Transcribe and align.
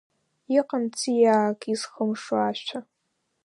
Иҟам 0.57 0.83
ҵиаак 0.97 1.61
изхымшо 1.73 2.35
ашәа. 2.47 2.79